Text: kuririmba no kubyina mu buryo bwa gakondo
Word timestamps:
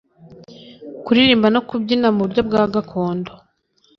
kuririmba 1.05 1.47
no 1.53 1.61
kubyina 1.67 2.07
mu 2.13 2.21
buryo 2.25 2.41
bwa 2.47 2.63
gakondo 2.73 3.31